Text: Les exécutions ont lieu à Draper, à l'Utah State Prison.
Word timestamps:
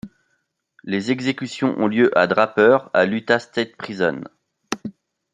Les 0.83 1.11
exécutions 1.11 1.77
ont 1.77 1.85
lieu 1.85 2.09
à 2.17 2.25
Draper, 2.25 2.89
à 2.91 3.05
l'Utah 3.05 3.37
State 3.37 3.75
Prison. 3.75 4.21